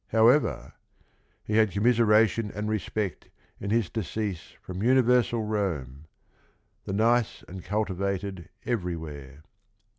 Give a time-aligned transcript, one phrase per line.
[0.07, 0.73] However,
[1.43, 6.07] "He had commiseration and respect In his decease from universal Rome,
[6.85, 9.43] The nice and cultivated everywhere."